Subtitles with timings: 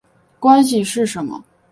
[0.39, 1.45] 关系是什么？